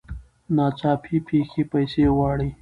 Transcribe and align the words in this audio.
ناڅاپي 0.55 1.15
پېښې 1.27 1.63
پیسې 1.71 2.03
غواړي. 2.15 2.49